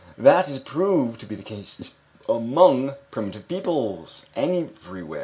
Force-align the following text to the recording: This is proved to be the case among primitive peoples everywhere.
This 0.17 0.49
is 0.49 0.57
proved 0.57 1.19
to 1.19 1.27
be 1.27 1.35
the 1.35 1.43
case 1.43 1.93
among 2.27 2.95
primitive 3.11 3.47
peoples 3.47 4.25
everywhere. 4.35 5.19